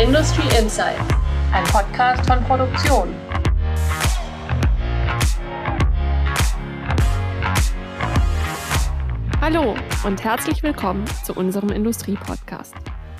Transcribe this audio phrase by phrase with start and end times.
[0.00, 1.00] Industry Insights,
[1.52, 3.12] ein Podcast von Produktion.
[9.40, 9.74] Hallo
[10.04, 12.76] und herzlich willkommen zu unserem Industrie-Podcast.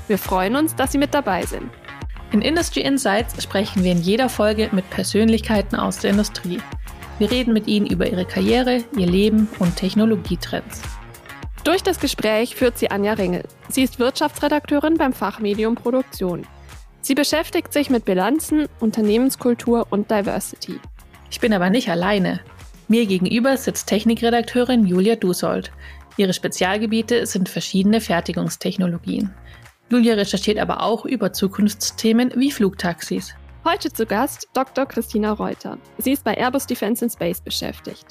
[0.07, 1.69] Wir freuen uns, dass Sie mit dabei sind.
[2.31, 6.61] In Industry Insights sprechen wir in jeder Folge mit Persönlichkeiten aus der Industrie.
[7.19, 10.83] Wir reden mit ihnen über ihre Karriere, ihr Leben und Technologietrends.
[11.65, 13.43] Durch das Gespräch führt sie Anja Ringel.
[13.69, 16.47] Sie ist Wirtschaftsredakteurin beim Fachmedium Produktion.
[17.01, 20.81] Sie beschäftigt sich mit Bilanzen, Unternehmenskultur und Diversity.
[21.31, 22.41] Ich bin aber nicht alleine.
[22.89, 25.71] Mir gegenüber sitzt Technikredakteurin Julia Dusold.
[26.17, 29.35] Ihre Spezialgebiete sind verschiedene Fertigungstechnologien.
[29.91, 33.35] Julia recherchiert aber auch über Zukunftsthemen wie Flugtaxis.
[33.65, 34.87] Heute zu Gast Dr.
[34.87, 35.79] Christina Reuter.
[35.99, 38.07] Sie ist bei Airbus Defense and Space beschäftigt.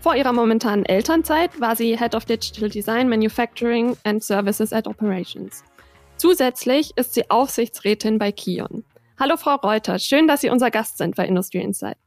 [0.00, 5.64] Vor ihrer momentanen Elternzeit war sie Head of Digital Design, Manufacturing and Services at Operations.
[6.16, 8.84] Zusätzlich ist sie Aufsichtsrätin bei Kion.
[9.20, 11.98] Hallo Frau Reuter, schön, dass Sie unser Gast sind bei Industry Insight.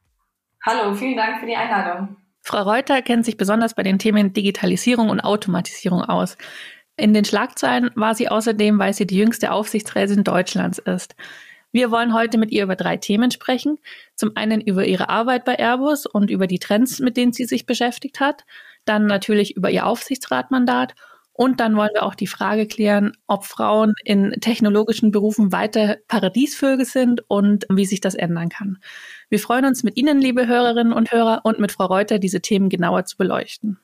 [0.66, 2.18] Hallo, vielen Dank für die Einladung.
[2.42, 6.38] Frau Reuter kennt sich besonders bei den Themen Digitalisierung und Automatisierung aus.
[6.98, 11.16] In den Schlagzeilen war sie außerdem, weil sie die jüngste Aufsichtsrätin Deutschlands ist.
[11.72, 13.78] Wir wollen heute mit ihr über drei Themen sprechen.
[14.16, 17.68] Zum einen über ihre Arbeit bei Airbus und über die Trends, mit denen sie sich
[17.68, 18.44] beschäftigt hat.
[18.86, 20.96] Dann natürlich über ihr Aufsichtsratmandat
[21.40, 26.86] und dann wollen wir auch die Frage klären, ob Frauen in technologischen Berufen weiter Paradiesvögel
[26.86, 28.80] sind und wie sich das ändern kann.
[29.30, 32.68] Wir freuen uns mit Ihnen, liebe Hörerinnen und Hörer, und mit Frau Reuter diese Themen
[32.68, 33.80] genauer zu beleuchten.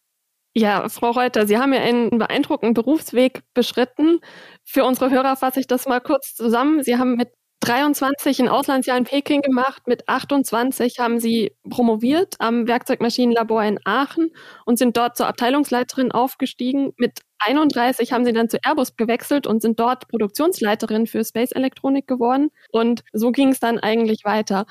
[0.53, 4.19] Ja, Frau Reuter, Sie haben ja einen beeindruckenden Berufsweg beschritten.
[4.65, 6.83] Für unsere Hörer fasse ich das mal kurz zusammen.
[6.83, 7.29] Sie haben mit
[7.65, 9.87] 23 ein Auslandsjahr in Peking gemacht.
[9.87, 14.29] Mit 28 haben sie promoviert am Werkzeugmaschinenlabor in Aachen
[14.65, 16.93] und sind dort zur Abteilungsleiterin aufgestiegen.
[16.97, 22.05] Mit 31 haben sie dann zu Airbus gewechselt und sind dort Produktionsleiterin für Space Elektronik
[22.05, 22.51] geworden.
[22.71, 24.67] Und so ging es dann eigentlich weiter.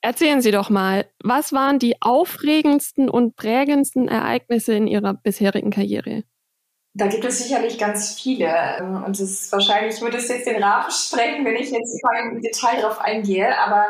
[0.00, 6.22] Erzählen Sie doch mal, was waren die aufregendsten und prägendsten Ereignisse in Ihrer bisherigen Karriere?
[6.98, 8.52] Da gibt es sicherlich ganz viele.
[8.80, 12.80] Ähm, und es wahrscheinlich würde es jetzt den Rahmen sprengen, wenn ich jetzt im Detail
[12.80, 13.56] darauf eingehe.
[13.56, 13.86] Aber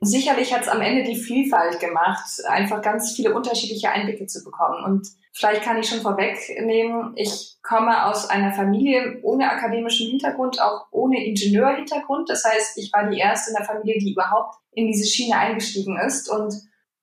[0.00, 4.82] sicherlich hat es am Ende die Vielfalt gemacht, einfach ganz viele unterschiedliche Einblicke zu bekommen.
[4.82, 10.86] Und vielleicht kann ich schon vorwegnehmen, ich komme aus einer Familie ohne akademischen Hintergrund, auch
[10.90, 12.30] ohne Ingenieurhintergrund.
[12.30, 15.98] Das heißt, ich war die erste in der Familie, die überhaupt in diese Schiene eingestiegen
[15.98, 16.30] ist.
[16.30, 16.54] Und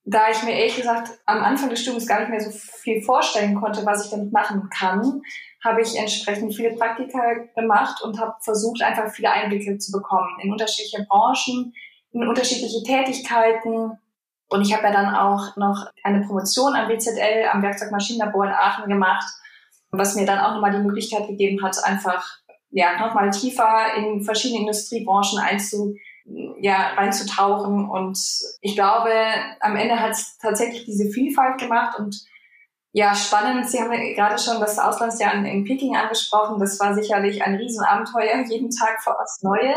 [0.05, 3.59] da ich mir ehrlich gesagt am Anfang des Studiums gar nicht mehr so viel vorstellen
[3.59, 5.21] konnte, was ich damit machen kann,
[5.63, 7.19] habe ich entsprechend viele Praktika
[7.55, 11.73] gemacht und habe versucht, einfach viele Einblicke zu bekommen in unterschiedliche Branchen,
[12.11, 13.97] in unterschiedliche Tätigkeiten.
[14.47, 18.87] Und ich habe ja dann auch noch eine Promotion am WZL, am Werkzeugmaschinenlabor in Aachen
[18.87, 19.25] gemacht,
[19.89, 22.23] was mir dann auch nochmal die Möglichkeit gegeben hat, einfach
[22.69, 25.95] ja, nochmal tiefer in verschiedene Industriebranchen einzu,
[26.65, 27.87] ja, reinzutauchen.
[27.87, 28.17] Und
[28.61, 29.11] ich glaube,
[29.59, 32.25] am Ende hat es tatsächlich diese Vielfalt gemacht und
[32.91, 33.69] ja, spannend.
[33.69, 36.59] Sie haben gerade schon das Auslandsjahr in, in Peking angesprochen.
[36.59, 39.75] Das war sicherlich ein Riesenabenteuer, jeden Tag vor Ort Neue,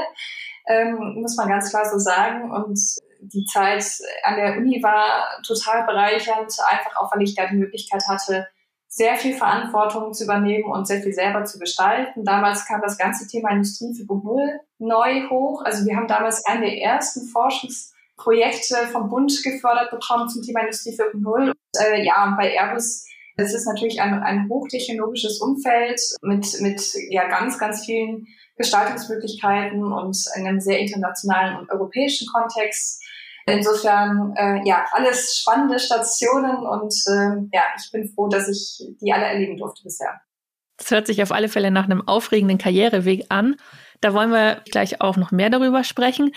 [0.66, 2.50] ähm, muss man ganz klar so sagen.
[2.52, 2.80] Und
[3.20, 3.84] die Zeit
[4.22, 8.48] an der Uni war total bereichernd, einfach auch, weil ich da die Möglichkeit hatte,
[8.88, 12.24] sehr viel Verantwortung zu übernehmen und sehr viel selber zu gestalten.
[12.24, 15.62] Damals kam das ganze Thema Industrie 4.0 neu hoch.
[15.64, 20.96] Also wir haben damals eine der ersten Forschungsprojekte vom Bund gefördert bekommen zum Thema Industrie
[20.96, 21.52] 4.0.
[21.78, 23.04] Äh, ja, und bei Airbus
[23.40, 30.18] es ist natürlich ein, ein hochtechnologisches Umfeld mit, mit ja, ganz, ganz vielen Gestaltungsmöglichkeiten und
[30.34, 33.00] einem sehr internationalen und europäischen Kontext.
[33.48, 39.12] Insofern, äh, ja, alles spannende Stationen und äh, ja, ich bin froh, dass ich die
[39.12, 40.20] alle erleben durfte bisher.
[40.78, 43.56] Das hört sich auf alle Fälle nach einem aufregenden Karriereweg an.
[44.00, 46.32] Da wollen wir gleich auch noch mehr darüber sprechen.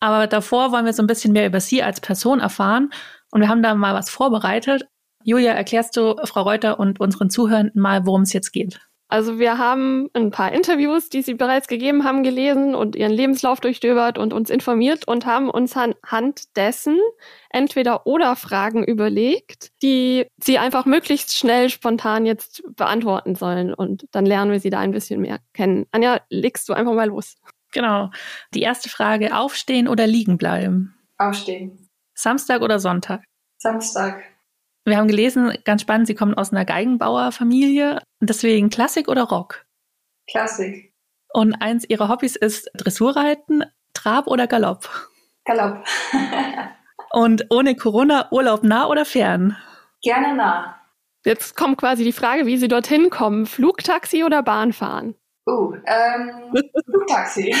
[0.00, 2.90] Aber davor wollen wir so ein bisschen mehr über Sie als Person erfahren.
[3.30, 4.86] Und wir haben da mal was vorbereitet.
[5.24, 8.80] Julia, erklärst du Frau Reuter und unseren Zuhörenden mal, worum es jetzt geht?
[9.08, 13.60] Also wir haben ein paar Interviews, die Sie bereits gegeben haben, gelesen und Ihren Lebenslauf
[13.60, 16.98] durchstöbert und uns informiert und haben uns anhand dessen
[17.50, 23.72] entweder oder Fragen überlegt, die Sie einfach möglichst schnell spontan jetzt beantworten sollen.
[23.72, 25.86] Und dann lernen wir Sie da ein bisschen mehr kennen.
[25.92, 27.36] Anja, legst du einfach mal los.
[27.72, 28.10] Genau.
[28.54, 30.96] Die erste Frage, aufstehen oder liegen bleiben?
[31.18, 31.88] Aufstehen.
[32.14, 33.22] Samstag oder Sonntag?
[33.58, 34.35] Samstag.
[34.86, 38.00] Wir haben gelesen, ganz spannend, Sie kommen aus einer Geigenbauerfamilie.
[38.20, 39.66] Deswegen Klassik oder Rock?
[40.30, 40.94] Klassik.
[41.32, 44.88] Und eins Ihrer Hobbys ist Dressurreiten, Trab oder Galopp?
[45.44, 45.84] Galopp.
[47.10, 49.56] Und ohne Corona Urlaub nah oder fern?
[50.02, 50.80] Gerne nah.
[51.24, 53.46] Jetzt kommt quasi die Frage, wie Sie dorthin kommen.
[53.46, 55.16] Flugtaxi oder Bahnfahren?
[55.48, 56.52] Uh, ähm,
[56.84, 57.52] Flugtaxi.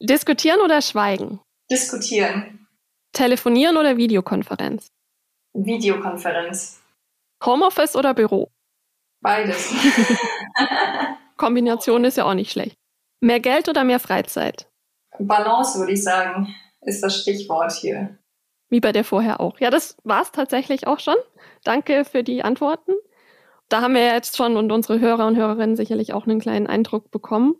[0.00, 1.38] Diskutieren oder schweigen?
[1.70, 2.66] Diskutieren.
[3.12, 4.88] Telefonieren oder Videokonferenz?
[5.64, 6.80] Videokonferenz.
[7.44, 8.50] Homeoffice oder Büro?
[9.20, 9.72] Beides.
[11.36, 12.76] Kombination ist ja auch nicht schlecht.
[13.20, 14.68] Mehr Geld oder mehr Freizeit?
[15.18, 18.18] Balance, würde ich sagen, ist das Stichwort hier.
[18.70, 19.58] Wie bei der vorher auch.
[19.60, 21.16] Ja, das war's tatsächlich auch schon.
[21.64, 22.92] Danke für die Antworten.
[23.68, 27.10] Da haben wir jetzt schon und unsere Hörer und Hörerinnen sicherlich auch einen kleinen Eindruck
[27.10, 27.56] bekommen.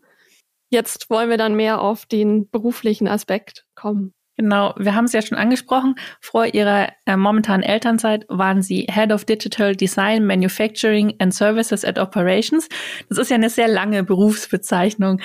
[0.70, 4.14] Jetzt wollen wir dann mehr auf den beruflichen Aspekt kommen.
[4.38, 5.96] Genau, wir haben es ja schon angesprochen.
[6.20, 11.98] Vor Ihrer äh, momentanen Elternzeit waren Sie Head of Digital Design, Manufacturing and Services at
[11.98, 12.68] Operations.
[13.08, 15.20] Das ist ja eine sehr lange Berufsbezeichnung.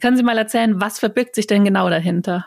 [0.00, 2.46] Können Sie mal erzählen, was verbirgt sich denn genau dahinter?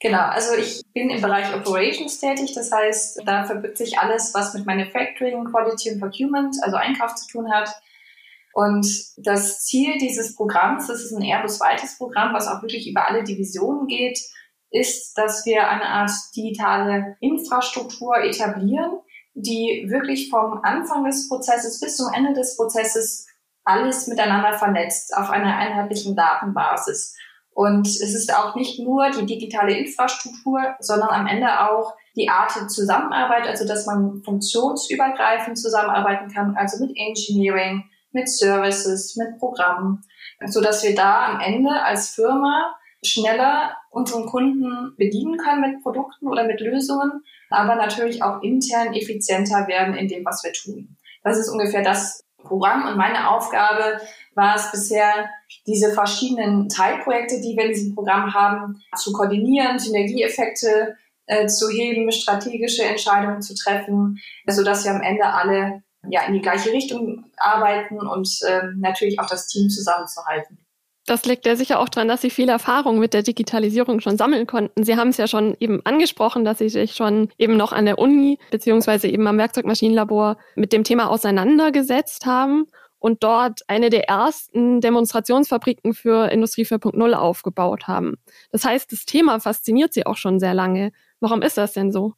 [0.00, 4.52] Genau, also ich bin im Bereich Operations tätig, das heißt, da verbirgt sich alles, was
[4.52, 7.70] mit Manufacturing, Quality und Procurement, also Einkauf zu tun hat.
[8.52, 8.86] Und
[9.16, 13.86] das Ziel dieses Programms, das ist ein Airbus-weites Programm, was auch wirklich über alle Divisionen
[13.86, 14.20] geht,
[14.74, 18.98] ist, dass wir eine Art digitale Infrastruktur etablieren,
[19.34, 23.26] die wirklich vom Anfang des Prozesses bis zum Ende des Prozesses
[23.64, 27.16] alles miteinander vernetzt auf einer einheitlichen Datenbasis.
[27.52, 32.54] Und es ist auch nicht nur die digitale Infrastruktur, sondern am Ende auch die Art
[32.56, 40.02] der Zusammenarbeit, also dass man funktionsübergreifend zusammenarbeiten kann, also mit Engineering, mit Services, mit Programmen,
[40.46, 42.74] so dass wir da am Ende als Firma
[43.06, 49.66] schneller unseren Kunden bedienen können mit Produkten oder mit Lösungen, aber natürlich auch intern effizienter
[49.68, 50.96] werden in dem, was wir tun.
[51.22, 54.00] Das ist ungefähr das Programm und meine Aufgabe
[54.34, 55.30] war es bisher,
[55.66, 60.96] diese verschiedenen Teilprojekte, die wir in diesem Programm haben, zu koordinieren, Synergieeffekte
[61.26, 66.34] äh, zu heben, strategische Entscheidungen zu treffen, so dass wir am Ende alle ja in
[66.34, 70.58] die gleiche Richtung arbeiten und äh, natürlich auch das Team zusammenzuhalten.
[71.06, 74.46] Das liegt ja sicher auch daran, dass Sie viel Erfahrung mit der Digitalisierung schon sammeln
[74.46, 74.84] konnten.
[74.84, 77.98] Sie haben es ja schon eben angesprochen, dass Sie sich schon eben noch an der
[77.98, 82.66] Uni beziehungsweise eben am Werkzeugmaschinenlabor mit dem Thema auseinandergesetzt haben
[82.98, 88.14] und dort eine der ersten Demonstrationsfabriken für Industrie 4.0 aufgebaut haben.
[88.50, 90.90] Das heißt, das Thema fasziniert Sie auch schon sehr lange.
[91.20, 92.14] Warum ist das denn so?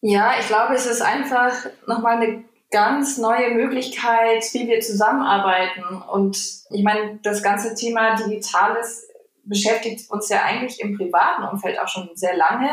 [0.00, 1.52] Ja, ich glaube, es ist einfach
[1.86, 6.02] nochmal eine ganz neue Möglichkeit, wie wir zusammenarbeiten.
[6.02, 6.36] Und
[6.70, 9.08] ich meine, das ganze Thema Digitales
[9.44, 12.70] beschäftigt uns ja eigentlich im privaten Umfeld auch schon sehr lange,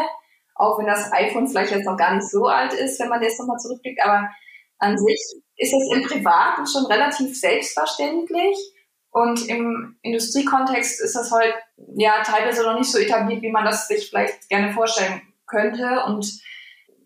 [0.56, 3.40] auch wenn das iPhone vielleicht jetzt noch gar nicht so alt ist, wenn man jetzt
[3.40, 4.02] nochmal zurückblickt.
[4.04, 4.30] Aber
[4.80, 5.20] an sich
[5.58, 8.58] ist es im Privaten schon relativ selbstverständlich.
[9.12, 11.54] Und im Industriekontext ist das heute
[11.96, 16.04] ja teilweise noch nicht so etabliert, wie man das sich vielleicht gerne vorstellen könnte.
[16.06, 16.30] Und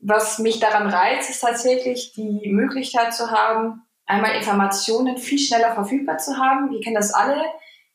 [0.02, 6.18] was mich daran reizt, ist tatsächlich die Möglichkeit zu haben, einmal Informationen viel schneller verfügbar
[6.18, 6.72] zu haben.
[6.72, 7.44] Wir kennen das alle.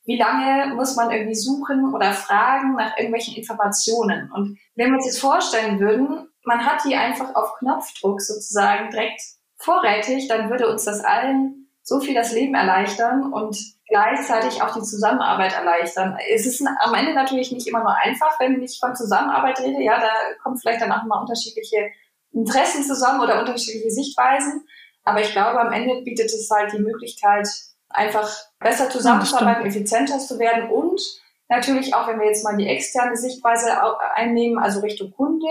[0.05, 4.31] Wie lange muss man irgendwie suchen oder fragen nach irgendwelchen Informationen?
[4.33, 9.21] Und wenn wir uns jetzt vorstellen würden, man hat die einfach auf Knopfdruck sozusagen direkt
[9.57, 14.83] vorrätig, dann würde uns das allen so viel das Leben erleichtern und gleichzeitig auch die
[14.83, 16.19] Zusammenarbeit erleichtern.
[16.33, 19.83] Es ist am Ende natürlich nicht immer nur einfach, wenn ich von Zusammenarbeit rede.
[19.83, 20.11] Ja, da
[20.43, 21.91] kommen vielleicht dann auch mal unterschiedliche
[22.33, 24.67] Interessen zusammen oder unterschiedliche Sichtweisen.
[25.05, 27.47] Aber ich glaube, am Ende bietet es halt die Möglichkeit,
[27.91, 28.29] einfach
[28.59, 31.01] besser zusammenzuarbeiten, effizienter zu werden und
[31.49, 33.71] natürlich auch, wenn wir jetzt mal die externe Sichtweise
[34.15, 35.47] einnehmen, also Richtung Kunde,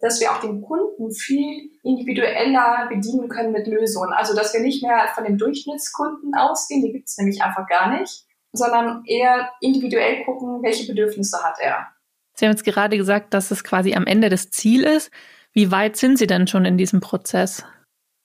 [0.00, 4.12] dass wir auch den Kunden viel individueller bedienen können mit Lösungen.
[4.12, 7.98] Also dass wir nicht mehr von dem Durchschnittskunden ausgehen, die gibt es nämlich einfach gar
[7.98, 11.88] nicht, sondern eher individuell gucken, welche Bedürfnisse hat er.
[12.34, 15.10] Sie haben jetzt gerade gesagt, dass es quasi am Ende das Ziel ist.
[15.52, 17.64] Wie weit sind Sie denn schon in diesem Prozess?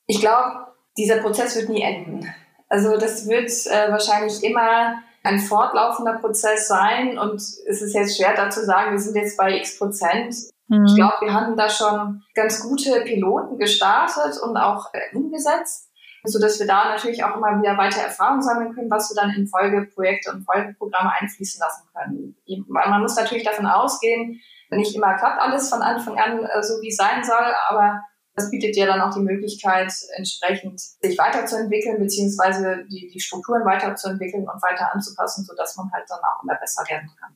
[0.08, 2.28] Ich glaube, dieser Prozess wird nie enden.
[2.68, 8.36] Also das wird äh, wahrscheinlich immer ein fortlaufender Prozess sein und es ist jetzt schwer
[8.36, 10.36] da zu sagen, wir sind jetzt bei x Prozent.
[10.70, 10.86] Mhm.
[10.86, 15.90] Ich glaube, wir hatten da schon ganz gute Piloten gestartet und auch äh, umgesetzt,
[16.24, 19.34] so dass wir da natürlich auch immer wieder weiter Erfahrung sammeln können, was wir dann
[19.36, 22.66] in Folgeprojekte und Folgeprogramme einfließen lassen können.
[22.68, 24.40] Man muss natürlich davon ausgehen,
[24.72, 28.02] nicht immer klappt alles von Anfang an äh, so, wie es sein soll, aber
[28.36, 34.48] das bietet ja dann auch die Möglichkeit, entsprechend sich weiterzuentwickeln, beziehungsweise die, die Strukturen weiterzuentwickeln
[34.48, 37.36] und weiter anzupassen, sodass man halt dann auch immer besser werden kann.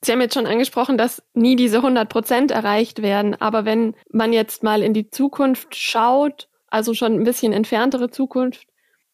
[0.00, 3.34] Sie haben jetzt schon angesprochen, dass nie diese 100 Prozent erreicht werden.
[3.40, 8.66] Aber wenn man jetzt mal in die Zukunft schaut, also schon ein bisschen entferntere Zukunft,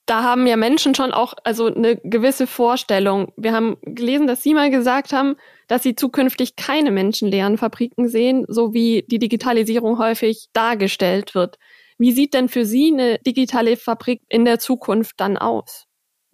[0.06, 3.32] da haben ja Menschen schon auch also eine gewisse Vorstellung.
[3.38, 5.36] Wir haben gelesen, dass Sie mal gesagt haben,
[5.66, 11.56] dass Sie zukünftig keine menschenleeren Fabriken sehen, so wie die Digitalisierung häufig dargestellt wird.
[11.96, 15.83] Wie sieht denn für Sie eine digitale Fabrik in der Zukunft dann aus?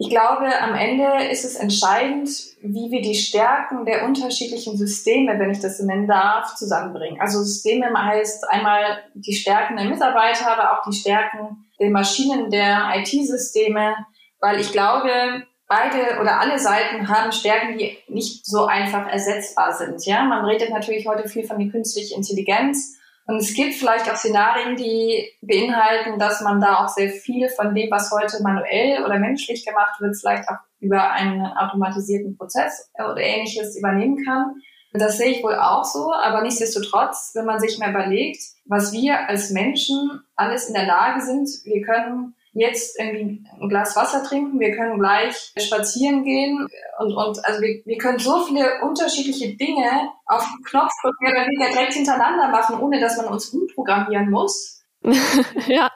[0.02, 2.30] Ich glaube, am Ende ist es entscheidend,
[2.62, 7.20] wie wir die Stärken der unterschiedlichen Systeme, wenn ich das so nennen darf, zusammenbringen.
[7.20, 12.94] Also Systeme heißt einmal die Stärken der Mitarbeiter, aber auch die Stärken der Maschinen, der
[12.96, 13.94] IT-Systeme,
[14.40, 20.06] weil ich glaube, beide oder alle Seiten haben Stärken, die nicht so einfach ersetzbar sind.
[20.06, 22.96] Ja, man redet natürlich heute viel von der künstlichen Intelligenz.
[23.30, 27.76] Und es gibt vielleicht auch Szenarien, die beinhalten, dass man da auch sehr viel von
[27.76, 33.18] dem, was heute manuell oder menschlich gemacht wird, vielleicht auch über einen automatisierten Prozess oder
[33.18, 34.56] ähnliches übernehmen kann.
[34.92, 39.28] Das sehe ich wohl auch so, aber nichtsdestotrotz, wenn man sich mal überlegt, was wir
[39.28, 44.58] als Menschen alles in der Lage sind, wir können jetzt irgendwie ein Glas Wasser trinken,
[44.58, 46.66] wir können gleich spazieren gehen
[46.98, 51.46] und, und also wir, wir können so viele unterschiedliche Dinge auf den Knopf drücken oder
[51.46, 54.82] wieder direkt hintereinander machen, ohne dass man uns umprogrammieren muss.
[55.66, 55.90] ja.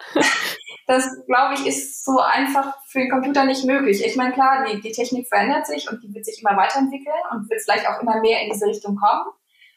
[0.87, 4.05] Das, glaube ich, ist so einfach für den Computer nicht möglich.
[4.05, 7.49] Ich meine, klar, die, die Technik verändert sich und die wird sich immer weiterentwickeln und
[7.49, 9.25] wird vielleicht auch immer mehr in diese Richtung kommen.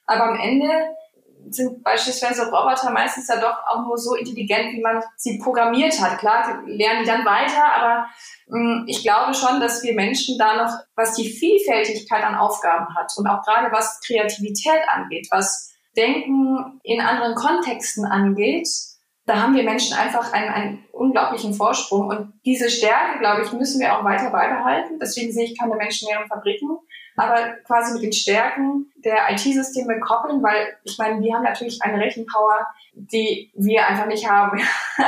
[0.05, 0.67] Aber am Ende
[1.51, 6.19] sind beispielsweise Roboter meistens ja doch auch nur so intelligent, wie man sie programmiert hat.
[6.19, 8.07] Klar, lernen die dann weiter, aber
[8.47, 12.93] mh, hm, ich glaube schon, dass wir Menschen da noch, was die Vielfältigkeit an Aufgaben
[12.95, 18.67] hat und auch gerade was Kreativität angeht, was Denken in anderen Kontexten angeht,
[19.27, 22.07] da haben wir Menschen einfach einen, einen unglaublichen Vorsprung.
[22.07, 24.99] Und diese Stärke, glaube ich, müssen wir auch weiter beibehalten.
[25.01, 26.77] Deswegen sehe ich keine menschenleeren Fabriken
[27.17, 31.99] aber quasi mit den Stärken der IT-Systeme koppeln, weil ich meine, die haben natürlich eine
[31.99, 34.59] Rechenpower, die wir einfach nicht haben.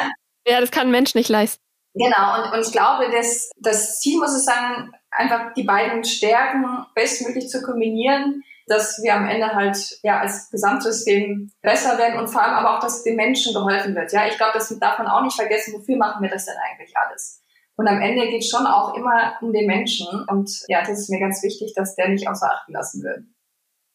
[0.47, 1.63] ja, das kann ein Mensch nicht leisten.
[1.93, 6.85] Genau, und, und ich glaube, das, das Ziel muss es sein, einfach die beiden Stärken
[6.95, 12.43] bestmöglich zu kombinieren, dass wir am Ende halt ja als Gesamtsystem besser werden und vor
[12.43, 14.11] allem aber auch, dass den Menschen geholfen wird.
[14.13, 15.73] Ja, ich glaube, das darf man auch nicht vergessen.
[15.73, 17.41] Wofür machen wir das denn eigentlich alles?
[17.79, 20.05] Und am Ende geht es schon auch immer um den Menschen.
[20.27, 23.23] Und ja, das ist mir ganz wichtig, dass der nicht außer Acht gelassen wird.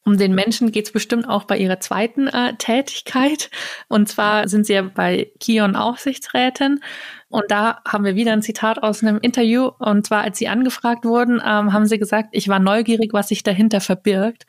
[0.07, 3.50] Um den Menschen geht es bestimmt auch bei Ihrer zweiten äh, Tätigkeit.
[3.88, 6.81] Und zwar sind Sie ja bei Kion Aufsichtsrätin.
[7.29, 9.71] Und da haben wir wieder ein Zitat aus einem Interview.
[9.79, 13.43] Und zwar, als Sie angefragt wurden, ähm, haben Sie gesagt, ich war neugierig, was sich
[13.43, 14.47] dahinter verbirgt.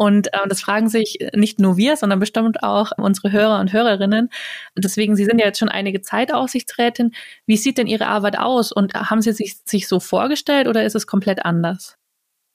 [0.00, 4.30] Und äh, das fragen sich nicht nur wir, sondern bestimmt auch unsere Hörer und Hörerinnen.
[4.74, 7.12] Deswegen, Sie sind ja jetzt schon einige Zeit Aufsichtsrätin.
[7.44, 8.72] Wie sieht denn Ihre Arbeit aus?
[8.72, 11.98] Und haben Sie sich, sich so vorgestellt oder ist es komplett anders?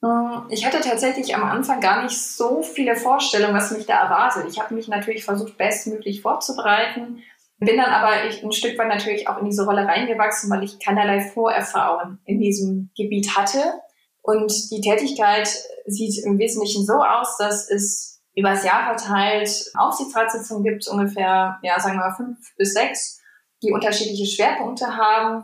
[0.03, 4.45] Hm, ich hatte tatsächlich am Anfang gar nicht so viele Vorstellungen, was mich da erwartet.
[4.49, 7.21] Ich habe mich natürlich versucht, bestmöglich vorzubereiten,
[7.59, 11.21] bin dann aber ein Stück weit natürlich auch in diese Rolle reingewachsen, weil ich keinerlei
[11.21, 13.59] Vorerfahrung in diesem Gebiet hatte.
[14.25, 15.47] Und die Tätigkeit
[15.85, 21.97] sieht im Wesentlichen so aus, dass es übers Jahr verteilt Aufsichtsratssitzungen gibt, ungefähr, ja, sagen
[21.97, 23.21] wir mal fünf bis sechs,
[23.61, 25.43] die unterschiedliche Schwerpunkte haben.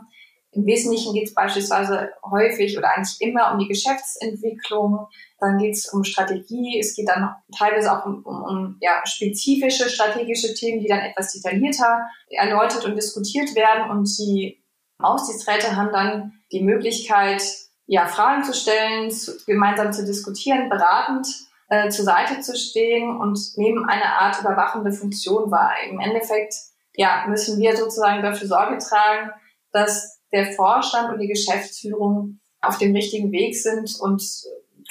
[0.50, 5.06] Im Wesentlichen geht es beispielsweise häufig oder eigentlich immer um die Geschäftsentwicklung.
[5.38, 6.78] Dann geht es um Strategie.
[6.80, 11.32] Es geht dann teilweise auch um, um, um ja, spezifische strategische Themen, die dann etwas
[11.32, 13.90] detaillierter erläutert und diskutiert werden.
[13.90, 14.60] Und die
[14.98, 17.42] Aufsichtsräte haben dann die Möglichkeit,
[17.86, 21.26] ja, Fragen zu stellen, zu, gemeinsam zu diskutieren, beratend
[21.68, 25.72] äh, zur Seite zu stehen und nehmen eine Art überwachende Funktion wahr.
[25.88, 26.54] Im Endeffekt
[26.94, 29.30] ja, müssen wir sozusagen dafür Sorge tragen,
[29.72, 34.22] dass der Vorstand und die Geschäftsführung auf dem richtigen Weg sind und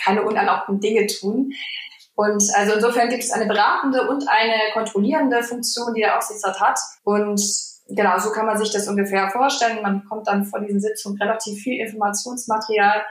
[0.04, 1.54] keine unerlaubten Dinge tun.
[2.16, 6.80] Und also insofern gibt es eine beratende und eine kontrollierende Funktion, die der Aufsichtsrat hat.
[7.04, 7.42] Und
[7.96, 9.82] genau, so kann man sich das ungefähr vorstellen.
[9.82, 13.04] Man kommt dann vor diesen Sitzungen relativ viel Informationsmaterial,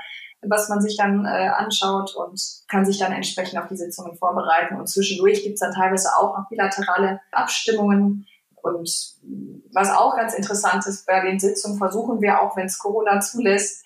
[0.42, 4.76] was man sich dann äh, anschaut und kann sich dann entsprechend auf die Sitzungen vorbereiten.
[4.76, 8.26] Und zwischendurch gibt es dann teilweise auch noch bilaterale Abstimmungen.
[8.62, 8.90] Und
[9.72, 13.84] was auch ganz interessant ist, bei den Sitzungen versuchen wir auch, wenn es Corona zulässt,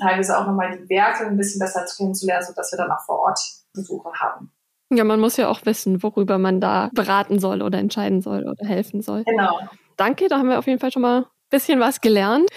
[0.00, 3.40] teilweise auch nochmal die Werke ein bisschen besser kennenzulernen, sodass wir dann auch vor Ort
[3.72, 4.52] Besuche haben.
[4.90, 8.66] Ja, man muss ja auch wissen, worüber man da beraten soll oder entscheiden soll oder
[8.66, 9.24] helfen soll.
[9.24, 9.58] Genau
[9.98, 12.48] danke, da haben wir auf jeden Fall schon mal ein bisschen was gelernt.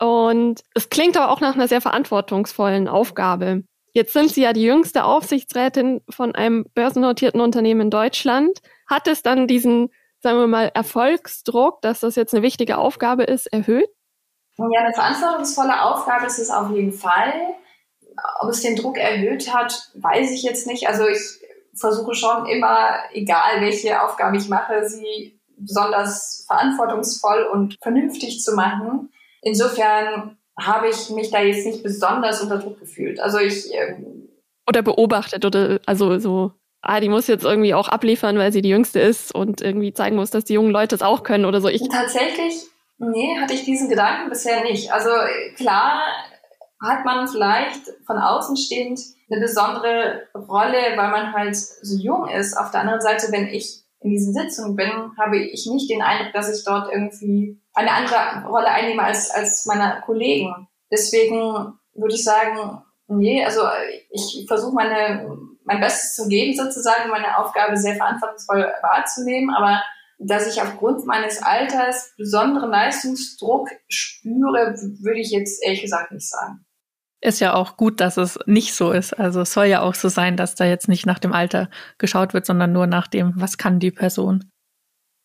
[0.00, 3.64] Und es klingt aber auch nach einer sehr verantwortungsvollen Aufgabe.
[3.92, 8.60] Jetzt sind Sie ja die jüngste Aufsichtsrätin von einem börsennotierten Unternehmen in Deutschland.
[8.88, 13.46] Hat es dann diesen, sagen wir mal, Erfolgsdruck, dass das jetzt eine wichtige Aufgabe ist,
[13.46, 13.88] erhöht?
[14.56, 17.32] Ja, eine verantwortungsvolle Aufgabe ist es auf jeden Fall.
[18.40, 20.88] Ob es den Druck erhöht hat, weiß ich jetzt nicht.
[20.88, 21.40] Also ich
[21.74, 29.10] versuche schon immer, egal welche Aufgabe ich mache, sie besonders verantwortungsvoll und vernünftig zu machen.
[29.42, 33.20] Insofern habe ich mich da jetzt nicht besonders unter Druck gefühlt.
[33.20, 34.28] Also ich ähm,
[34.66, 38.68] oder beobachtet oder also so ah, die muss jetzt irgendwie auch abliefern, weil sie die
[38.70, 41.68] Jüngste ist und irgendwie zeigen muss, dass die jungen Leute es auch können oder so.
[41.68, 42.66] Ich Tatsächlich,
[42.98, 44.92] nee, hatte ich diesen Gedanken bisher nicht.
[44.92, 45.10] Also
[45.56, 46.00] klar,
[46.80, 49.00] hat man vielleicht von außen stehend
[49.30, 52.56] eine besondere Rolle, weil man halt so jung ist.
[52.56, 56.32] Auf der anderen Seite, wenn ich in diesen Sitzungen bin, habe ich nicht den Eindruck,
[56.32, 60.68] dass ich dort irgendwie eine andere Rolle einnehme als, als meine Kollegen.
[60.90, 63.62] Deswegen würde ich sagen, nee, also
[64.10, 69.82] ich versuche meine, mein Bestes zu geben sozusagen, meine Aufgabe sehr verantwortungsvoll wahrzunehmen, aber
[70.18, 76.64] dass ich aufgrund meines Alters besonderen Leistungsdruck spüre, würde ich jetzt ehrlich gesagt nicht sagen.
[77.20, 79.12] Ist ja auch gut, dass es nicht so ist.
[79.12, 82.32] Also es soll ja auch so sein, dass da jetzt nicht nach dem Alter geschaut
[82.32, 84.48] wird, sondern nur nach dem, was kann die Person.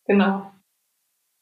[0.05, 0.51] Genau.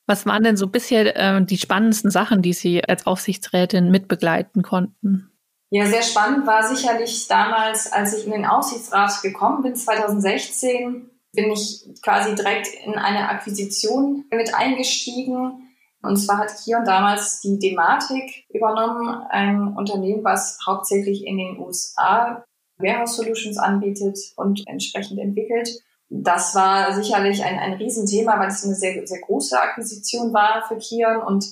[0.08, 5.32] Was waren denn so bisher äh, die spannendsten Sachen, die Sie als Aufsichtsrätin mitbegleiten konnten?
[5.70, 11.52] Ja, sehr spannend war sicherlich damals, als ich in den Aufsichtsrat gekommen bin, 2016, bin
[11.52, 15.61] ich quasi direkt in eine Akquisition mit eingestiegen
[16.02, 22.44] und zwar hat Kion damals die Dematik übernommen, ein Unternehmen, was hauptsächlich in den USA
[22.78, 25.70] Warehouse Solutions anbietet und entsprechend entwickelt.
[26.10, 30.78] Das war sicherlich ein, ein Riesenthema, weil es eine sehr, sehr große Akquisition war für
[30.78, 31.46] Kion und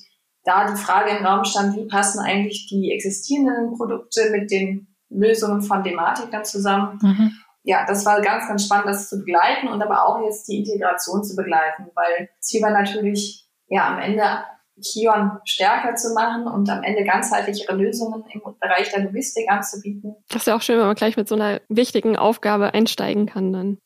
[0.43, 5.61] da die Frage im Raum stand, wie passen eigentlich die existierenden Produkte mit den Lösungen
[5.61, 6.99] von Dematik dann zusammen.
[7.01, 7.31] Mhm.
[7.63, 11.23] Ja, das war ganz, ganz spannend, das zu begleiten und aber auch jetzt die Integration
[11.23, 14.43] zu begleiten, weil Ziel war natürlich ja am Ende
[14.81, 20.15] Kion stärker zu machen und am Ende ganzheitlichere Lösungen im Bereich der Logistik anzubieten.
[20.29, 23.53] Das ist ja auch schön, wenn man gleich mit so einer wichtigen Aufgabe einsteigen kann
[23.53, 23.77] dann.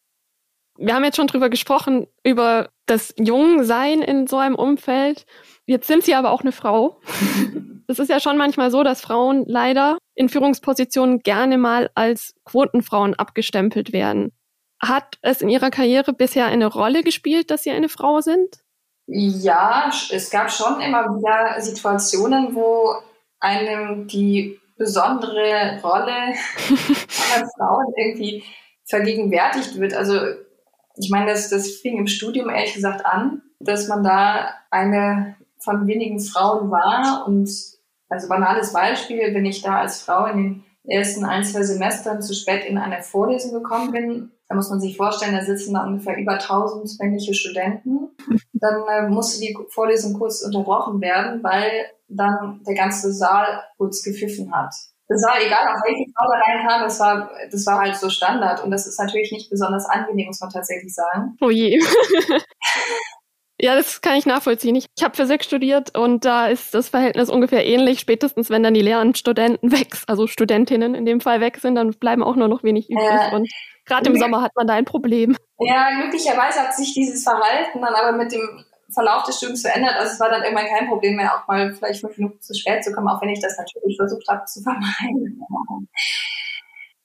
[0.78, 5.26] Wir haben jetzt schon drüber gesprochen, über das Jungsein in so einem Umfeld.
[5.66, 7.00] Jetzt sind Sie aber auch eine Frau.
[7.86, 13.14] Es ist ja schon manchmal so, dass Frauen leider in Führungspositionen gerne mal als Quotenfrauen
[13.14, 14.32] abgestempelt werden.
[14.82, 18.63] Hat es in Ihrer Karriere bisher eine Rolle gespielt, dass Sie eine Frau sind?
[19.06, 22.96] Ja, es gab schon immer wieder Situationen, wo
[23.40, 26.16] einem die besondere Rolle
[27.36, 28.44] einer Frauen irgendwie
[28.86, 29.94] vergegenwärtigt wird.
[29.94, 30.20] Also
[30.96, 35.88] ich meine, das, das fing im Studium ehrlich gesagt an, dass man da eine von
[35.88, 37.50] wenigen Frauen war und
[38.10, 42.34] also banales Beispiel, wenn ich da als Frau in den ersten ein, zwei Semestern zu
[42.34, 46.16] spät in eine Vorlesung gekommen bin, da muss man sich vorstellen, da sitzen da ungefähr
[46.18, 48.10] über 1000 männliche Studenten.
[48.54, 54.54] Dann äh, musste die Vorlesung kurz unterbrochen werden, weil dann der ganze Saal kurz gepfiffen
[54.54, 54.74] hat.
[55.08, 58.64] Das war egal, auf welche Frau da reinkam, das war, das war halt so Standard.
[58.64, 61.36] Und das ist natürlich nicht besonders angenehm, muss man tatsächlich sagen.
[61.42, 61.82] Oh je.
[63.64, 64.76] Ja, das kann ich nachvollziehen.
[64.76, 68.02] Ich, ich habe Physik studiert und da ist das Verhältnis ungefähr ähnlich.
[68.02, 71.92] Spätestens, wenn dann die leeren Studenten weg, also Studentinnen in dem Fall weg sind, dann
[71.92, 73.08] bleiben auch nur noch wenig übrig.
[73.08, 73.50] Äh, und
[73.86, 75.38] gerade im Sommer hat man da ein Problem.
[75.60, 79.96] Ja, glücklicherweise hat sich dieses Verhalten dann aber mit dem Verlauf des Studiums verändert.
[79.98, 82.84] Also es war dann irgendwann kein Problem mehr, auch mal vielleicht fünf Minuten zu spät
[82.84, 85.42] zu kommen, auch wenn ich das natürlich versucht habe zu vermeiden.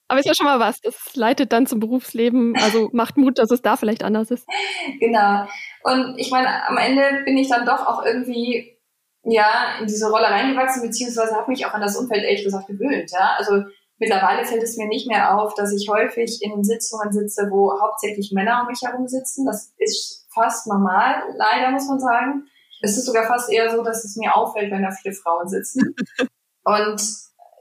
[0.08, 0.80] Aber ist ja schon mal was.
[0.80, 2.54] Das leitet dann zum Berufsleben.
[2.56, 4.46] Also macht Mut, dass es da vielleicht anders ist.
[5.00, 5.46] Genau.
[5.84, 8.78] Und ich meine, am Ende bin ich dann doch auch irgendwie
[9.24, 13.10] ja in diese Rolle reingewachsen, beziehungsweise habe mich auch an das Umfeld ehrlich gesagt gewöhnt.
[13.10, 13.64] Ja, also
[13.98, 18.32] mittlerweile fällt es mir nicht mehr auf, dass ich häufig in Sitzungen sitze, wo hauptsächlich
[18.32, 19.44] Männer um mich herum sitzen.
[19.44, 22.44] Das ist fast normal, leider muss man sagen.
[22.80, 25.94] Es ist sogar fast eher so, dass es mir auffällt, wenn da viele Frauen sitzen.
[26.64, 27.02] Und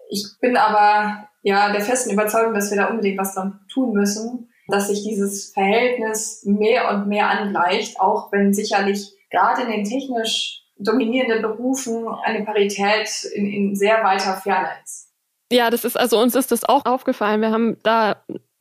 [0.09, 4.49] ich bin aber ja der festen Überzeugung, dass wir da unbedingt was dran tun müssen,
[4.67, 10.63] dass sich dieses Verhältnis mehr und mehr angleicht, auch wenn sicherlich gerade in den technisch
[10.77, 15.07] dominierenden Berufen eine Parität in, in sehr weiter Ferne ist.
[15.51, 17.41] Ja, das ist, also uns ist das auch aufgefallen.
[17.41, 18.17] Wir haben da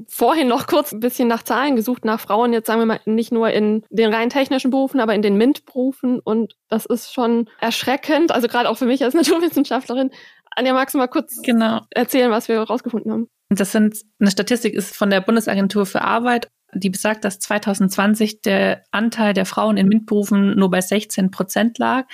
[0.08, 3.32] vorhin noch kurz ein bisschen nach Zahlen gesucht, nach Frauen, jetzt sagen wir mal nicht
[3.32, 6.20] nur in den rein technischen Berufen, aber in den MINT-Berufen.
[6.20, 10.10] Und das ist schon erschreckend, also gerade auch für mich als Naturwissenschaftlerin,
[10.56, 11.82] Anja, magst du mal kurz genau.
[11.90, 13.28] erzählen, was wir herausgefunden haben?
[13.50, 18.82] Das sind, eine Statistik ist von der Bundesagentur für Arbeit, die besagt, dass 2020 der
[18.90, 22.06] Anteil der Frauen in MINT-Berufen nur bei 16 Prozent lag.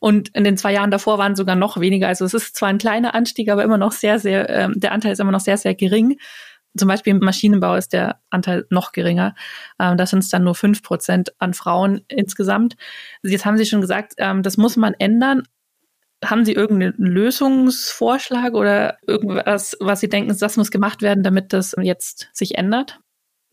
[0.00, 2.08] Und in den zwei Jahren davor waren sogar noch weniger.
[2.08, 5.12] Also es ist zwar ein kleiner Anstieg, aber immer noch sehr, sehr, ähm, der Anteil
[5.12, 6.18] ist immer noch sehr, sehr gering.
[6.76, 9.34] Zum Beispiel im Maschinenbau ist der Anteil noch geringer.
[9.78, 12.76] Ähm, da sind es dann nur fünf Prozent an Frauen insgesamt.
[13.22, 15.44] Jetzt haben Sie schon gesagt, ähm, das muss man ändern.
[16.22, 21.74] Haben Sie irgendeinen Lösungsvorschlag oder irgendwas, was Sie denken, das muss gemacht werden, damit das
[21.80, 23.00] jetzt sich ändert?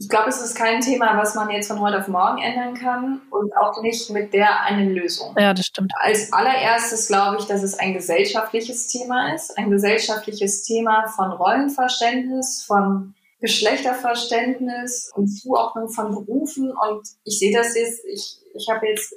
[0.01, 3.21] Ich glaube, es ist kein Thema, was man jetzt von heute auf morgen ändern kann
[3.29, 5.35] und auch nicht mit der einen Lösung.
[5.37, 5.93] Ja, das stimmt.
[5.95, 12.63] Als allererstes glaube ich, dass es ein gesellschaftliches Thema ist, ein gesellschaftliches Thema von Rollenverständnis,
[12.65, 16.71] von Geschlechterverständnis und Zuordnung von Berufen.
[16.71, 19.15] Und ich sehe das jetzt, ich, ich habe jetzt äh,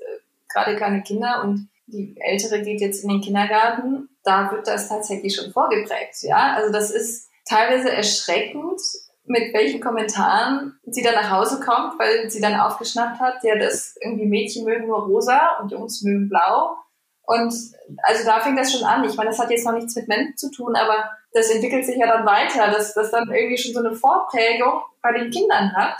[0.53, 5.37] gerade keine Kinder und die Ältere geht jetzt in den Kindergarten da wird das tatsächlich
[5.37, 6.23] schon vorgeprägt.
[6.23, 8.81] Ja, also das ist teilweise erschreckend,
[9.27, 13.95] mit welchen Kommentaren sie dann nach Hause kommt, weil sie dann aufgeschnappt hat, ja, das
[14.03, 16.77] irgendwie Mädchen mögen nur rosa und Jungs mögen blau.
[17.27, 17.55] Und
[18.03, 19.05] also da fängt das schon an.
[19.05, 21.97] Ich meine, das hat jetzt noch nichts mit Männern zu tun, aber das entwickelt sich
[21.97, 25.97] ja dann weiter, dass das dann irgendwie schon so eine Vorprägung bei den Kindern hat.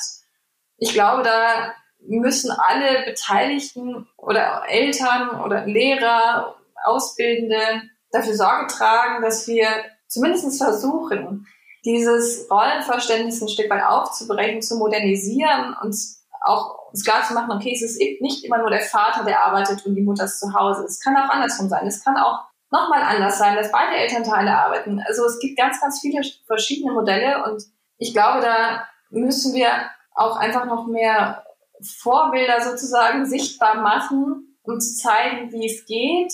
[0.77, 1.73] Ich glaube, da
[2.07, 9.67] müssen alle Beteiligten oder Eltern oder Lehrer, Ausbildende dafür Sorge tragen, dass wir
[10.07, 11.47] zumindest versuchen,
[11.85, 15.97] dieses Rollenverständnis ein Stück weit aufzubrechen, zu modernisieren und
[16.41, 19.85] auch uns klar zu machen, okay, es ist nicht immer nur der Vater, der arbeitet
[19.87, 20.85] und die Mutter ist zu Hause.
[20.85, 21.87] Es kann auch andersrum sein.
[21.87, 25.03] Es kann auch nochmal anders sein, dass beide Elternteile arbeiten.
[25.07, 27.65] Also es gibt ganz, ganz viele verschiedene Modelle und
[27.99, 29.69] ich glaube, da müssen wir
[30.15, 31.44] auch einfach noch mehr
[31.83, 36.33] Vorbilder sozusagen sichtbar machen, um zu zeigen, wie es geht,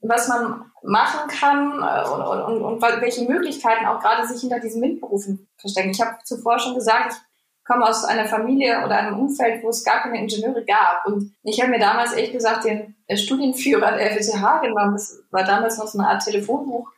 [0.00, 4.80] was man machen kann äh, und, und, und welche Möglichkeiten auch gerade sich hinter diesen
[4.80, 5.90] MINT-Berufen verstecken.
[5.90, 9.84] Ich habe zuvor schon gesagt, ich komme aus einer Familie oder einem Umfeld, wo es
[9.84, 11.04] gar keine Ingenieure gab.
[11.06, 14.92] Und ich habe mir damals ehrlich gesagt den Studienführer der FSH genommen.
[14.92, 16.90] Das war damals noch so eine Art Telefonbuch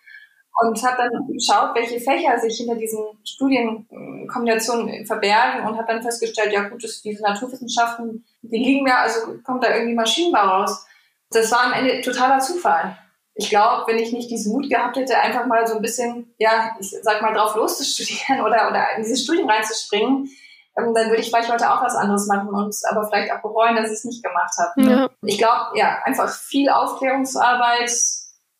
[0.61, 6.53] und habe dann geschaut, welche Fächer sich hinter diesen Studienkombinationen verbergen und habe dann festgestellt,
[6.53, 10.87] ja gut, diese Naturwissenschaften, die liegen mir, also kommt da irgendwie Maschinenbau raus.
[11.31, 12.97] Das war am Ende totaler Zufall.
[13.35, 16.77] Ich glaube, wenn ich nicht diesen Mut gehabt hätte, einfach mal so ein bisschen, ja,
[16.79, 20.29] ich sag mal, drauf loszustudieren oder, oder in dieses Studium reinzuspringen,
[20.77, 23.77] ähm, dann würde ich vielleicht heute auch was anderes machen und aber vielleicht auch bereuen,
[23.77, 24.83] dass ich es nicht gemacht habe.
[24.83, 25.11] Ja.
[25.23, 27.91] Ich glaube, ja, einfach viel Aufklärungsarbeit,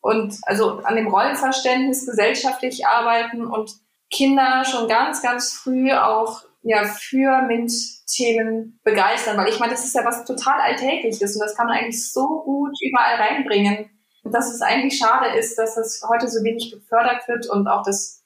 [0.01, 3.71] und also an dem Rollenverständnis gesellschaftlich arbeiten und
[4.11, 9.95] Kinder schon ganz, ganz früh auch ja für MINT-Themen begeistern, weil ich meine, das ist
[9.95, 13.89] ja was total Alltägliches und das kann man eigentlich so gut überall reinbringen.
[14.23, 17.83] Und dass es eigentlich schade ist, dass das heute so wenig gefördert wird und auch
[17.83, 18.23] das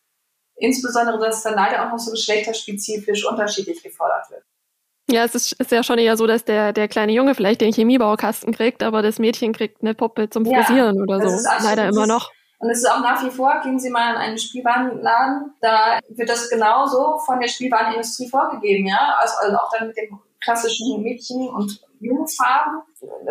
[0.55, 4.43] insbesondere, dass dann leider auch noch so geschlechterspezifisch unterschiedlich gefordert wird.
[5.09, 7.71] Ja, es ist, ist ja schon eher so, dass der, der kleine Junge vielleicht den
[7.71, 11.49] Chemiebaukasten kriegt, aber das Mädchen kriegt eine Puppe zum Frisieren ja, oder so.
[11.63, 12.31] Leider immer noch.
[12.59, 16.29] Und es ist auch nach wie vor, gehen Sie mal in einen Spielwarenladen, da wird
[16.29, 19.15] das genauso von der Spielwarenindustrie vorgegeben, ja.
[19.19, 22.81] Also, also auch dann mit dem klassischen Mädchen- und Jugendfarben.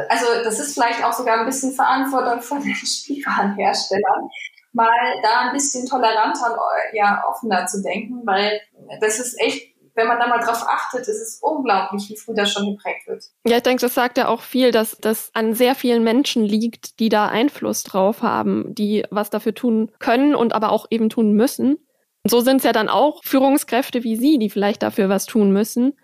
[0.09, 4.29] Also das ist vielleicht auch sogar ein bisschen Verantwortung von den Spielwarenherstellern,
[4.73, 4.91] mal
[5.23, 8.61] da ein bisschen toleranter und ja, offener zu denken, weil
[9.01, 12.53] das ist echt wenn man da mal drauf achtet, ist es unglaublich, wie früh das
[12.53, 13.25] schon geprägt wird.
[13.47, 16.99] Ja, ich denke, das sagt ja auch viel, dass das an sehr vielen Menschen liegt,
[16.99, 21.33] die da Einfluss drauf haben, die was dafür tun können und aber auch eben tun
[21.33, 21.79] müssen.
[22.27, 25.97] So sind es ja dann auch Führungskräfte wie Sie, die vielleicht dafür was tun müssen.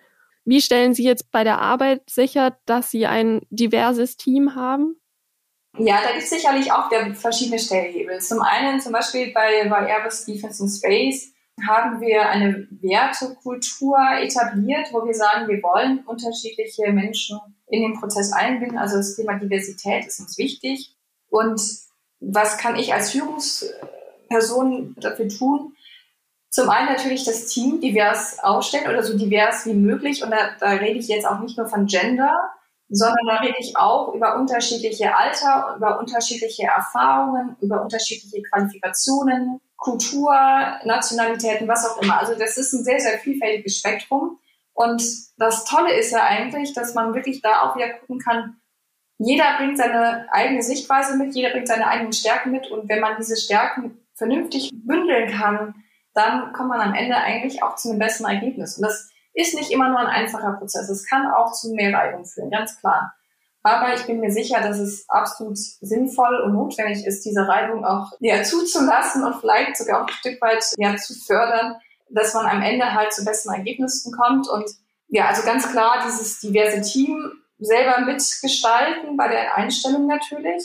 [0.45, 5.01] Wie stellen Sie jetzt bei der Arbeit sicher, dass Sie ein diverses Team haben?
[5.79, 8.21] Ja, da gibt es sicherlich auch verschiedene Stellhebel.
[8.21, 11.33] Zum einen zum Beispiel bei, bei Airbus Defense and Space
[11.69, 18.33] haben wir eine Wertekultur etabliert, wo wir sagen, wir wollen unterschiedliche Menschen in den Prozess
[18.33, 18.79] einbinden.
[18.79, 20.97] Also das Thema Diversität ist uns wichtig.
[21.29, 21.61] Und
[22.21, 25.75] was kann ich als Führungsperson dafür tun?
[26.51, 30.25] Zum einen natürlich das Team divers aufstellen oder so divers wie möglich.
[30.25, 32.51] Und da, da rede ich jetzt auch nicht nur von Gender,
[32.89, 40.33] sondern da rede ich auch über unterschiedliche Alter, über unterschiedliche Erfahrungen, über unterschiedliche Qualifikationen, Kultur,
[40.85, 42.19] Nationalitäten, was auch immer.
[42.19, 44.39] Also das ist ein sehr, sehr vielfältiges Spektrum.
[44.75, 45.03] Und
[45.39, 48.61] das Tolle ist ja eigentlich, dass man wirklich da auch wieder gucken kann,
[49.23, 52.71] jeder bringt seine eigene Sichtweise mit, jeder bringt seine eigenen Stärken mit.
[52.71, 55.75] Und wenn man diese Stärken vernünftig bündeln kann,
[56.15, 58.77] dann kommt man am Ende eigentlich auch zu einem besseren Ergebnis.
[58.77, 60.89] Und das ist nicht immer nur ein einfacher Prozess.
[60.89, 63.15] Es kann auch zu mehr Reibung führen, ganz klar.
[63.63, 68.13] Aber ich bin mir sicher, dass es absolut sinnvoll und notwendig ist, diese Reibung auch
[68.21, 71.77] ja, zuzulassen und vielleicht sogar auch ein Stück weit ja, zu fördern,
[72.09, 74.49] dass man am Ende halt zu besseren Ergebnissen kommt.
[74.49, 74.65] Und
[75.09, 80.65] ja, also ganz klar, dieses diverse Team selber mitgestalten bei der Einstellung natürlich.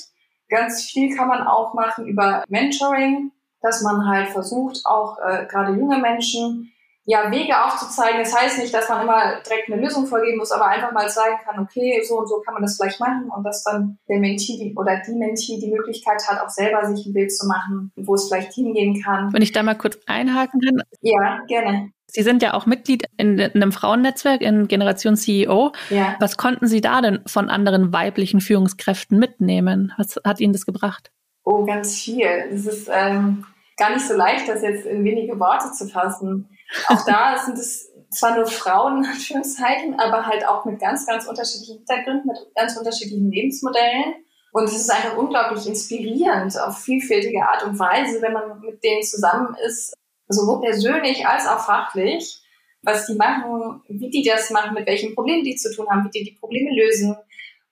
[0.50, 3.32] Ganz viel kann man auch machen über Mentoring,
[3.62, 6.72] dass man halt versucht, auch äh, gerade junge Menschen
[7.06, 8.20] ja, Wege aufzuzeigen.
[8.20, 11.38] Das heißt nicht, dass man immer direkt eine Lösung vorgeben muss, aber einfach mal zeigen
[11.44, 14.58] kann, okay, so und so kann man das vielleicht machen und dass dann der Mentee
[14.58, 18.16] die, oder die Mentee die Möglichkeit hat, auch selber sich ein Bild zu machen, wo
[18.16, 19.32] es vielleicht hingehen kann.
[19.32, 20.82] Wenn ich da mal kurz einhaken kann.
[21.02, 21.92] Ja, gerne.
[22.08, 25.74] Sie sind ja auch Mitglied in, in einem Frauennetzwerk in Generation CEO.
[25.90, 26.16] Ja.
[26.20, 29.92] Was konnten Sie da denn von anderen weiblichen Führungskräften mitnehmen?
[29.98, 31.12] Was hat Ihnen das gebracht?
[31.44, 32.28] Oh, ganz viel.
[32.52, 33.46] Es ist ähm,
[33.78, 36.50] gar nicht so leicht, das jetzt in wenige Worte zu fassen.
[36.88, 41.28] Auch da sind es zwar nur Frauen, in Anführungszeichen, aber halt auch mit ganz, ganz
[41.28, 44.16] unterschiedlichen Hintergründen, mit ganz unterschiedlichen Lebensmodellen.
[44.52, 49.04] Und es ist einfach unglaublich inspirierend auf vielfältige Art und Weise, wenn man mit denen
[49.04, 49.94] zusammen ist,
[50.30, 52.40] sowohl persönlich als auch fachlich,
[52.82, 56.20] was die machen, wie die das machen, mit welchen Problemen die zu tun haben, wie
[56.20, 57.18] die die Probleme lösen.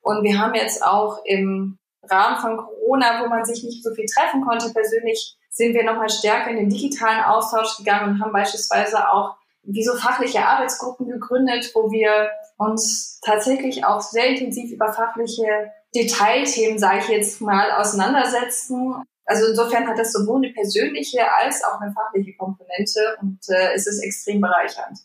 [0.01, 1.77] Und wir haben jetzt auch im
[2.09, 6.09] Rahmen von Corona, wo man sich nicht so viel treffen konnte persönlich, sind wir nochmal
[6.09, 11.71] stärker in den digitalen Austausch gegangen und haben beispielsweise auch wie so fachliche Arbeitsgruppen gegründet,
[11.73, 18.95] wo wir uns tatsächlich auch sehr intensiv über fachliche Detailthemen, sage ich jetzt mal, auseinandersetzen.
[19.25, 23.87] Also insofern hat das sowohl eine persönliche als auch eine fachliche Komponente und äh, es
[23.87, 24.99] ist extrem bereichernd.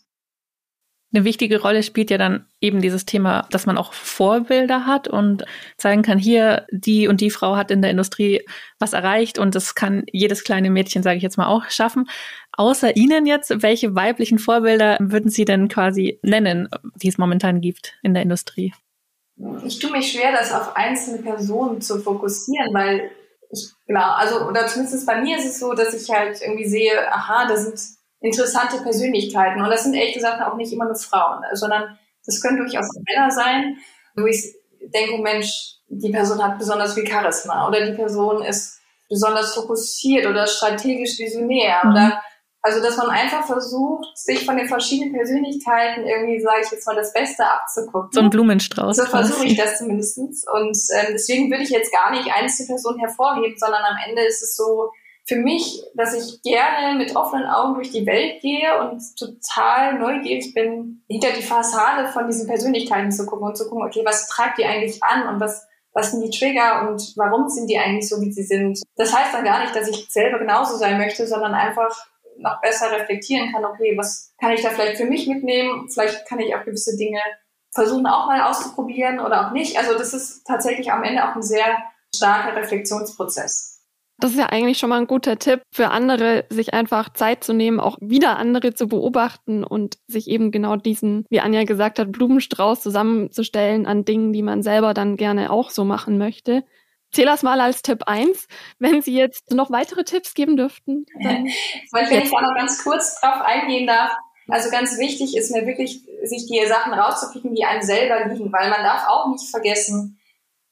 [1.11, 5.43] Eine wichtige Rolle spielt ja dann eben dieses Thema, dass man auch Vorbilder hat und
[5.77, 8.45] zeigen kann, hier, die und die Frau hat in der Industrie
[8.77, 12.07] was erreicht und das kann jedes kleine Mädchen, sage ich jetzt mal, auch schaffen.
[12.51, 16.69] Außer Ihnen jetzt, welche weiblichen Vorbilder würden Sie denn quasi nennen,
[17.01, 18.73] die es momentan gibt in der Industrie?
[19.65, 23.09] Ich tue mich schwer, das auf einzelne Personen zu fokussieren, weil
[23.51, 27.11] ich, genau, also, oder zumindest bei mir ist es so, dass ich halt irgendwie sehe,
[27.11, 27.79] aha, da sind
[28.21, 29.61] interessante Persönlichkeiten.
[29.61, 33.31] Und das sind ehrlich gesagt auch nicht immer nur Frauen, sondern das können durchaus Männer
[33.31, 33.77] sein,
[34.15, 38.79] wo ich denke, Mensch, die Person hat besonders viel Charisma oder die Person ist
[39.09, 41.91] besonders fokussiert oder strategisch visionär mhm.
[41.91, 42.21] oder
[42.61, 46.95] also, dass man einfach versucht, sich von den verschiedenen Persönlichkeiten irgendwie, sage ich jetzt mal,
[46.95, 48.09] das Beste abzugucken.
[48.11, 48.97] So ein Blumenstrauß.
[48.97, 50.45] So versuche ich das zumindestens.
[50.45, 54.43] Und ähm, deswegen würde ich jetzt gar nicht einzelne Personen hervorheben, sondern am Ende ist
[54.43, 54.91] es so,
[55.29, 60.55] für mich, dass ich gerne mit offenen Augen durch die Welt gehe und total neugierig
[60.55, 64.57] bin, hinter die Fassade von diesen Persönlichkeiten zu gucken und zu gucken, okay, was treibt
[64.57, 68.19] die eigentlich an und was, was sind die Trigger und warum sind die eigentlich so,
[68.21, 68.81] wie sie sind.
[68.95, 71.95] Das heißt dann gar nicht, dass ich selber genauso sein möchte, sondern einfach
[72.37, 75.89] noch besser reflektieren kann, okay, was kann ich da vielleicht für mich mitnehmen?
[75.89, 77.19] Vielleicht kann ich auch gewisse Dinge
[77.71, 79.77] versuchen auch mal auszuprobieren oder auch nicht.
[79.77, 81.77] Also das ist tatsächlich am Ende auch ein sehr
[82.15, 83.78] starker Reflexionsprozess.
[84.19, 87.53] Das ist ja eigentlich schon mal ein guter Tipp für andere, sich einfach Zeit zu
[87.53, 92.11] nehmen, auch wieder andere zu beobachten und sich eben genau diesen, wie Anja gesagt hat,
[92.11, 96.63] Blumenstrauß zusammenzustellen an Dingen, die man selber dann gerne auch so machen möchte.
[97.11, 98.47] Zähl das mal als Tipp eins.
[98.77, 101.05] Wenn Sie jetzt noch weitere Tipps geben dürften.
[101.23, 101.47] Dann Wenn
[102.23, 104.11] ich da noch ganz kurz drauf eingehen darf.
[104.47, 108.69] Also ganz wichtig ist mir wirklich, sich die Sachen rauszupicken, die einem selber liegen, weil
[108.69, 110.18] man darf auch nicht vergessen,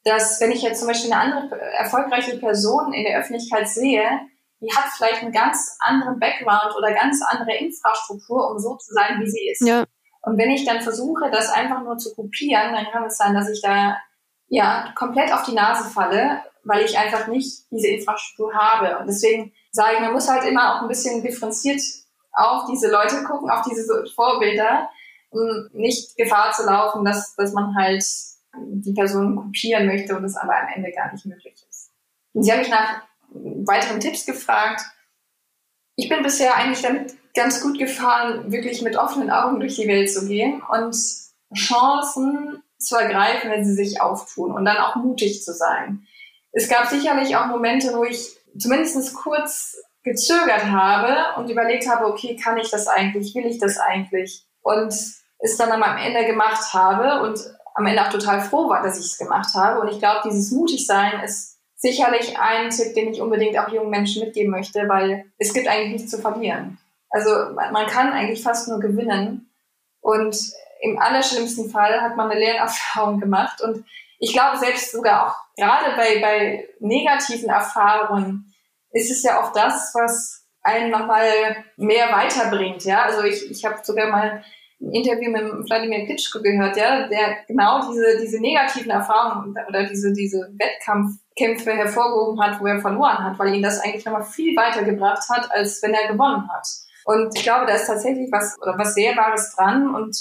[0.03, 4.03] dass wenn ich jetzt zum Beispiel eine andere erfolgreiche Person in der Öffentlichkeit sehe,
[4.61, 9.19] die hat vielleicht einen ganz anderen Background oder ganz andere Infrastruktur, um so zu sein,
[9.19, 9.67] wie sie ist.
[9.67, 9.85] Ja.
[10.21, 13.49] Und wenn ich dann versuche, das einfach nur zu kopieren, dann kann es sein, dass
[13.49, 13.97] ich da
[14.47, 18.97] ja komplett auf die Nase falle, weil ich einfach nicht diese Infrastruktur habe.
[18.97, 21.81] Und deswegen sage ich, man muss halt immer auch ein bisschen differenziert
[22.33, 24.89] auf diese Leute gucken, auf diese Vorbilder,
[25.29, 28.03] um nicht Gefahr zu laufen, dass, dass man halt
[28.59, 31.91] die Person kopieren möchte und es aber am Ende gar nicht möglich ist.
[32.33, 34.81] Und sie haben mich nach weiteren Tipps gefragt.
[35.95, 40.11] Ich bin bisher eigentlich damit ganz gut gefahren, wirklich mit offenen Augen durch die Welt
[40.11, 40.95] zu gehen und
[41.55, 46.05] Chancen zu ergreifen, wenn sie sich auftun und dann auch mutig zu sein.
[46.51, 52.35] Es gab sicherlich auch Momente, wo ich zumindest kurz gezögert habe und überlegt habe, okay,
[52.35, 54.45] kann ich das eigentlich, will ich das eigentlich?
[54.61, 54.93] Und
[55.39, 57.39] es dann am Ende gemacht habe und
[57.77, 59.79] am Ende auch total froh war, dass ich es gemacht habe.
[59.79, 64.23] Und ich glaube, dieses Mutigsein ist sicherlich ein Tipp, den ich unbedingt auch jungen Menschen
[64.23, 66.79] mitgeben möchte, weil es gibt eigentlich nichts zu verlieren.
[67.11, 69.53] Also man kann eigentlich fast nur gewinnen.
[70.01, 70.35] Und
[70.81, 73.61] im allerschlimmsten Fall hat man eine Lernerfahrung gemacht.
[73.61, 73.85] Und
[74.17, 78.55] ich glaube selbst sogar auch gerade bei, bei negativen Erfahrungen
[78.89, 82.85] ist es ja auch das, was einen nochmal mehr weiterbringt.
[82.85, 84.43] Ja, also ich, ich habe sogar mal
[84.79, 90.13] ein Interview mit Vladimir Klitschko gehört, ja, der genau diese, diese negativen Erfahrungen oder diese,
[90.13, 95.27] diese Wettkampfkämpfe hervorgehoben hat, wo er verloren hat, weil ihn das eigentlich nochmal viel weitergebracht
[95.29, 96.67] hat, als wenn er gewonnen hat.
[97.05, 99.95] Und ich glaube, da ist tatsächlich was, oder was sehr Wahres dran.
[99.95, 100.15] Und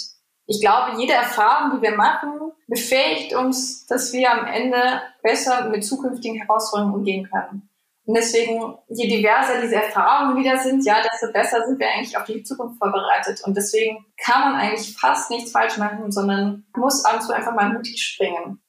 [0.47, 5.85] ich glaube, jede Erfahrung, die wir machen, befähigt uns, dass wir am Ende besser mit
[5.85, 7.69] zukünftigen Herausforderungen umgehen können.
[8.07, 12.25] Und deswegen, je diverser diese Erfahrungen wieder sind, ja, desto besser sind wir eigentlich auf
[12.25, 13.42] die Zukunft vorbereitet.
[13.45, 17.55] Und deswegen kann man eigentlich fast nichts falsch machen, sondern muss ab und zu einfach
[17.55, 18.61] mal mutig springen.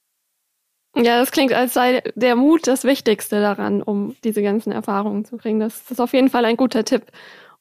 [0.95, 5.37] Ja, das klingt, als sei der Mut das Wichtigste daran, um diese ganzen Erfahrungen zu
[5.37, 5.59] kriegen.
[5.59, 7.03] Das ist auf jeden Fall ein guter Tipp.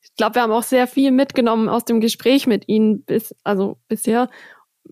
[0.02, 3.76] Ich glaube, wir haben auch sehr viel mitgenommen aus dem Gespräch mit Ihnen bis, also
[3.88, 4.30] bisher.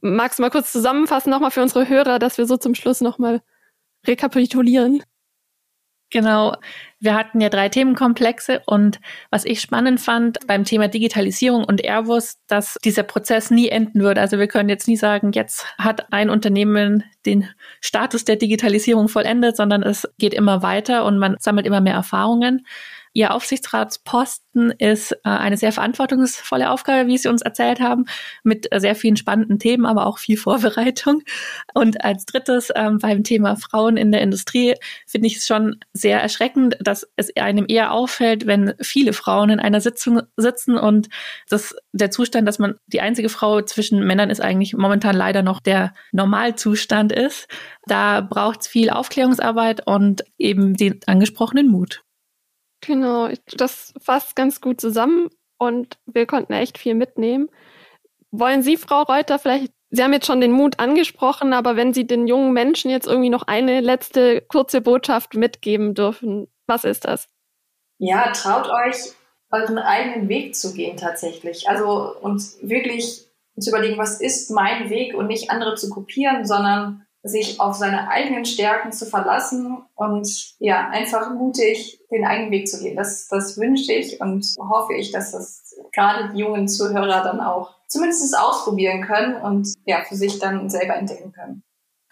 [0.03, 3.41] Magst du mal kurz zusammenfassen nochmal für unsere Hörer, dass wir so zum Schluss nochmal
[4.07, 5.03] rekapitulieren?
[6.15, 6.55] Genau.
[7.01, 9.01] Wir hatten ja drei Themenkomplexe und
[9.31, 14.17] was ich spannend fand beim Thema Digitalisierung und Airbus, dass dieser Prozess nie enden wird.
[14.17, 17.49] Also wir können jetzt nie sagen, jetzt hat ein Unternehmen den
[17.81, 22.65] Status der Digitalisierung vollendet, sondern es geht immer weiter und man sammelt immer mehr Erfahrungen.
[23.17, 28.07] Ihr Aufsichtsratsposten ist äh, eine sehr verantwortungsvolle Aufgabe, wie Sie uns erzählt haben,
[28.43, 31.23] mit äh, sehr vielen spannenden Themen, aber auch viel Vorbereitung.
[31.75, 34.75] Und als drittes ähm, beim Thema Frauen in der Industrie
[35.07, 39.61] finde ich es schon sehr erschreckend, dass es einem eher auffällt, wenn viele Frauen in
[39.61, 41.09] einer Sitzung sitzen und
[41.49, 45.61] das, der Zustand, dass man die einzige Frau zwischen Männern ist, eigentlich momentan leider noch
[45.61, 47.47] der Normalzustand ist.
[47.87, 52.04] Da braucht es viel Aufklärungsarbeit und eben den angesprochenen Mut.
[52.87, 57.49] Genau, das fasst ganz gut zusammen und wir konnten echt viel mitnehmen.
[58.31, 62.07] Wollen Sie, Frau Reuter, vielleicht, Sie haben jetzt schon den Mut angesprochen, aber wenn Sie
[62.07, 67.29] den jungen Menschen jetzt irgendwie noch eine letzte kurze Botschaft mitgeben dürfen, was ist das?
[67.99, 69.13] Ja, traut euch,
[69.53, 71.69] euren eigenen Weg zu gehen tatsächlich.
[71.69, 73.25] Also und wirklich
[73.59, 78.09] zu überlegen, was ist mein Weg und nicht andere zu kopieren, sondern sich auf seine
[78.09, 82.97] eigenen Stärken zu verlassen und ja, einfach mutig den eigenen Weg zu gehen.
[82.97, 87.75] Das, das wünsche ich und hoffe ich, dass das gerade die jungen Zuhörer dann auch
[87.89, 91.63] zumindest ausprobieren können und ja, für sich dann selber entdecken können.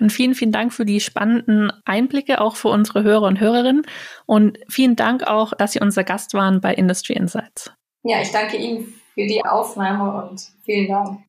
[0.00, 3.82] Und vielen, vielen Dank für die spannenden Einblicke auch für unsere Hörer und Hörerinnen.
[4.26, 7.70] Und vielen Dank auch, dass Sie unser Gast waren bei Industry Insights.
[8.02, 11.20] Ja, ich danke Ihnen für die Aufnahme und vielen Dank.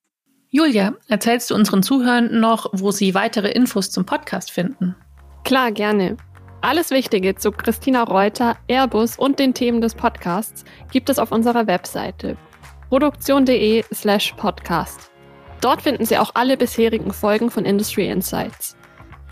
[0.55, 4.95] Julia, erzählst du unseren Zuhörenden noch, wo sie weitere Infos zum Podcast finden?
[5.43, 6.15] Klar, gerne.
[6.61, 11.65] Alles Wichtige zu Christina Reuter, Airbus und den Themen des Podcasts gibt es auf unserer
[11.65, 12.37] Webseite
[12.89, 15.09] produktion.de slash podcast.
[15.59, 18.77] Dort finden Sie auch alle bisherigen Folgen von Industry Insights.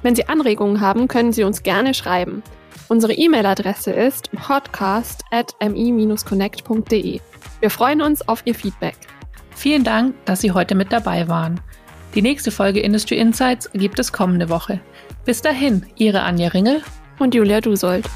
[0.02, 2.42] Wenn Sie Anregungen haben, können Sie uns gerne schreiben.
[2.90, 7.20] Unsere E-Mail-Adresse ist podcast at mi-connect.de.
[7.60, 8.98] Wir freuen uns auf Ihr Feedback.
[9.62, 11.62] Vielen Dank, dass Sie heute mit dabei waren.
[12.16, 14.80] Die nächste Folge Industry Insights gibt es kommende Woche.
[15.24, 16.82] Bis dahin, Ihre Anja Ringel
[17.20, 18.10] und Julia Dusold.